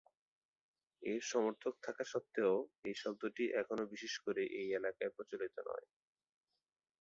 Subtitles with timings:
[1.01, 2.55] এর সমর্থক থাকা সত্ত্বেও,
[2.85, 5.85] এই শব্দটি এখনও বিশেষ করে এই এলাকায় প্রচলিত নয়।